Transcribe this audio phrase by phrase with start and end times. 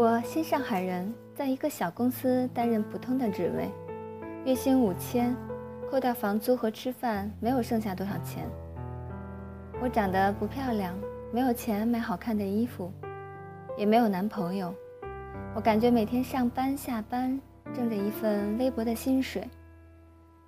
[0.00, 3.70] 我新上海人，在一个小公司担任普通的职位，
[4.46, 5.36] 月薪五千，
[5.90, 8.48] 扣掉房租和吃饭，没有剩下多少钱。
[9.78, 10.98] 我长得不漂亮，
[11.30, 12.90] 没有钱买好看的衣服，
[13.76, 14.74] 也没有男朋友。
[15.54, 17.38] 我感觉每天上班下班，
[17.74, 19.46] 挣着一份微薄的薪水，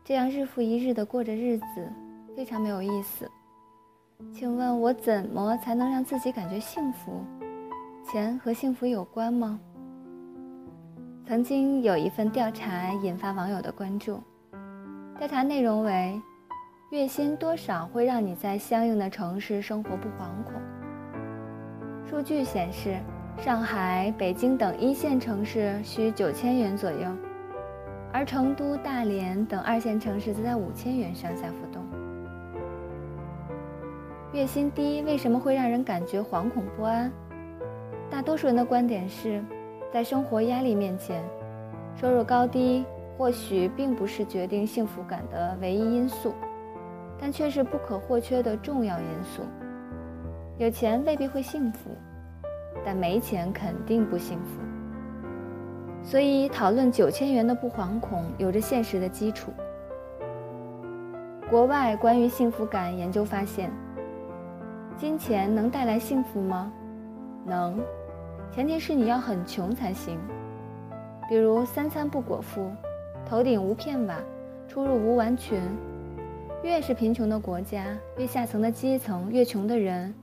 [0.03, 1.93] 这样日复一日的过着日子，
[2.35, 3.31] 非常没有意思。
[4.33, 7.23] 请问我怎么才能让自己感觉幸福？
[8.05, 9.59] 钱和幸福有关吗？
[11.25, 14.21] 曾经有一份调查引发网友的关注，
[15.19, 16.21] 调查内容为：
[16.91, 20.55] 月薪多少会让你在相应的城市生活不惶恐？
[22.07, 22.97] 数据显示。
[23.39, 27.09] 上海、北京等一线城市需九千元左右，
[28.13, 31.83] 而成都、大连等二线城市则在五千元上下浮动。
[34.35, 37.11] 月薪低为什么会让人感觉惶恐不安？
[38.23, 39.45] 多数人的观点是，
[39.93, 41.23] 在生活压力面前，
[41.97, 42.85] 收入高低
[43.19, 46.33] 或许并不是决定幸福感的唯一因素，
[47.19, 49.43] 但却是不可或缺的重要因素。
[50.59, 51.91] 有钱未必会幸福。
[52.85, 54.61] 但没钱肯定不幸福，
[56.03, 59.53] 所以讨论九千元的不惶恐有着现实的基础。
[61.49, 63.71] 国外关于幸福感研究发现，
[64.97, 66.73] 金钱能带来幸福吗？
[67.47, 67.79] 能，
[68.55, 70.19] 前提是你要很穷才行。
[71.29, 72.71] 比如三餐不果腹，
[73.25, 74.19] 头顶无片瓦，
[74.69, 75.59] 出入无完裙。
[76.63, 77.87] 越是贫穷的国家，
[78.19, 80.15] 越下层的阶层，越穷的人。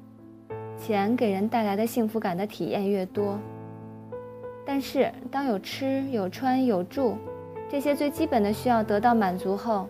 [0.77, 3.37] 钱给人带来的幸福感的体验越多，
[4.65, 7.17] 但是当有吃有穿有住
[7.67, 9.89] 这些最基本的需要得到满足后，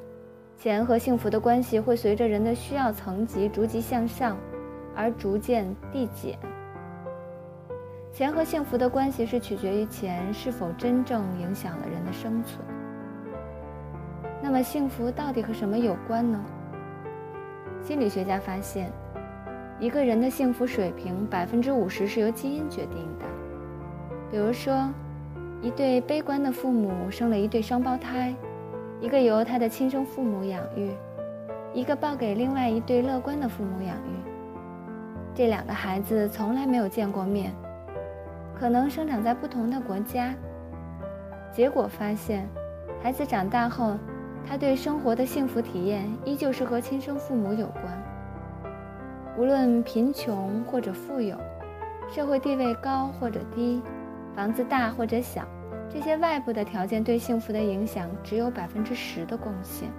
[0.57, 4.35] 钱和幸福的关系会随着人的需要层级逐级向上，
[4.95, 6.39] 而逐渐递减。
[8.11, 12.59] 钱和幸福的关系是取决于钱是否真正影响了人的生存。
[14.41, 16.43] 那么幸福到底和什么有关呢？
[17.81, 18.91] 心理学家发现。
[19.79, 23.25] 一个人的幸福水平，百分之五十是由基因决定的。
[24.29, 24.89] 比如说，
[25.61, 28.35] 一对悲观的父母生了一对双胞胎，
[28.99, 30.91] 一个由他的亲生父母养育，
[31.73, 34.11] 一个抱给另外一对乐观的父母养育。
[35.33, 37.53] 这两个孩子从来没有见过面，
[38.59, 40.35] 可能生长在不同的国家。
[41.51, 42.47] 结果发现，
[43.01, 43.97] 孩子长大后，
[44.45, 47.85] 他对生活的幸福体验依旧是和亲生父母有关。
[49.37, 51.37] 无论贫穷或者富有，
[52.09, 53.81] 社会地位高或者低，
[54.35, 55.47] 房子大或者小，
[55.89, 59.89] 这些外部的条件对幸福的影响只有百分之十的贡献。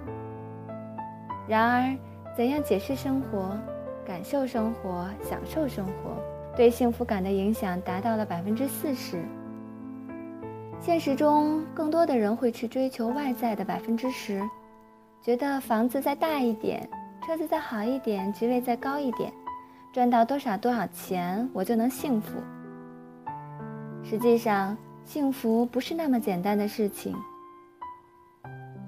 [1.47, 1.97] 然而，
[2.37, 3.57] 怎样解释生活、
[4.05, 6.15] 感受生活、享受生活，
[6.55, 9.23] 对幸福感的影响达到了百分之四十。
[10.79, 14.41] 现实中，更多的人会去追求外在的百分之十，
[15.21, 16.89] 觉得房子再大一点。
[17.23, 19.31] 车子再好一点，职位再高一点，
[19.93, 22.33] 赚到多少多少钱，我就能幸福。
[24.03, 24.75] 实际上，
[25.05, 27.15] 幸福不是那么简单的事情。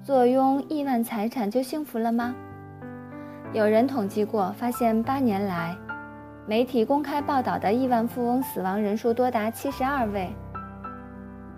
[0.02, 2.34] 坐拥亿万财产就幸福了吗？
[3.52, 5.76] 有人统计过，发现八年来，
[6.46, 10.28] 媒体公开报道的亿万富翁死亡人数多达七十二位，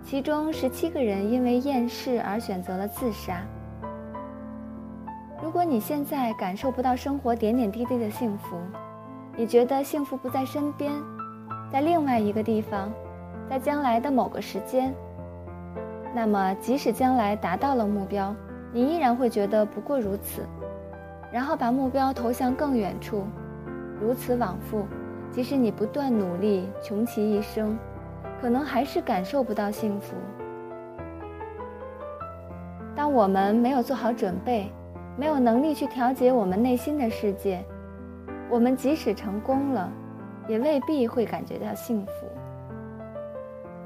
[0.01, 3.41] 其中十七个人因为厌世而选择了自杀。
[5.43, 8.55] 如果你现在感受不到生活点点滴滴的幸福，
[9.35, 10.93] 你觉得幸福不在身边，
[11.69, 12.89] 在另外一个地方，
[13.49, 14.95] 在将来的某个时间，
[16.15, 18.33] 那么即使将来达到了目标，
[18.71, 20.47] 你依然会觉得不过如此，
[21.29, 23.25] 然后把目标投向更远处，
[24.01, 24.85] 如此往复，
[25.31, 27.77] 即使你不断努力，穷其一生，
[28.41, 30.15] 可能还是感受不到幸福。
[32.95, 34.71] 当我们没有做好准备。
[35.19, 37.65] 没有能力去调节我们内心的世界，
[38.51, 39.91] 我们即使成功了，
[40.47, 42.11] 也未必会感觉到幸福。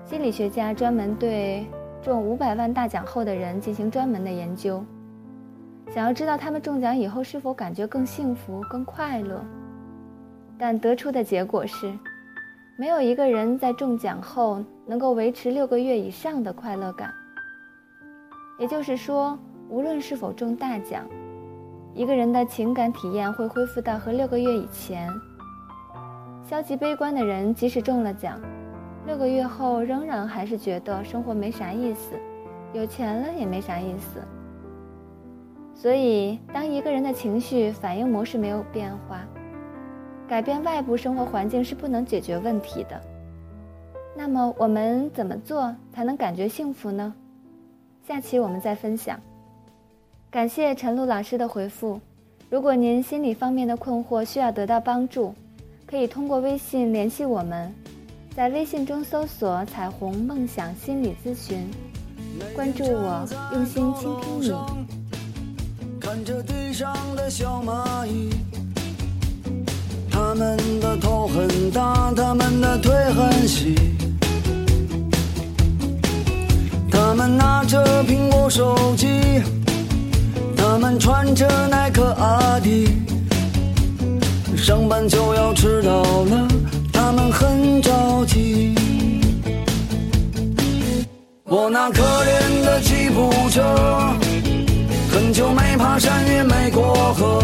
[0.03, 1.65] 心理学家专门对
[2.01, 4.83] 中五百万大奖后的人进行专门的研究，
[5.89, 9.41] 想要知道他们中奖以后是否感觉更幸福、更快乐。
[10.61, 11.91] 但得出的结果是，
[12.77, 17.11] 没有一个人在中奖后能够维持六个月以上的快乐感。
[18.59, 21.03] 也就是说，无论是否中大奖，
[21.95, 25.11] 一个人的情感体验会恢复到和六个月以前。
[26.47, 28.39] 消极悲观的人，即使中了奖，
[29.07, 32.13] 六个月后仍然还是觉得生活没啥意思，
[32.71, 34.21] 有钱了也没啥意思。
[35.73, 39.25] 所以，当一个人的情绪反应模式没有变化，
[40.31, 43.01] 改变外部生活环境是不能解决问题的。
[44.15, 47.13] 那么我们怎么做才能感觉幸福呢？
[48.07, 49.19] 下期我们再分享。
[50.29, 51.99] 感谢陈露老师的回复。
[52.49, 55.35] 如果您心理方面的困惑需要得到帮助，
[55.85, 57.69] 可以通过微信联系我们，
[58.33, 61.69] 在微信中搜索“彩虹梦想心理咨询”，
[62.55, 64.53] 关注我，用心倾听你。
[65.99, 68.29] 看着地上的小蚂蚁，
[70.33, 73.75] 他们的头很大，他们的腿很细，
[76.89, 79.09] 他们拿着苹果手机。
[80.55, 82.87] 他们穿着耐克阿迪，
[84.55, 86.47] 上班就要迟到了，
[86.93, 88.73] 他们很着急。
[91.43, 93.61] 我那可怜的吉普车，
[95.11, 97.43] 很久没爬山也没过河，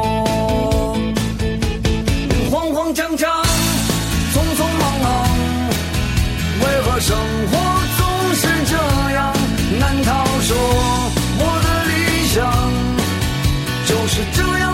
[13.91, 14.70] 就是这样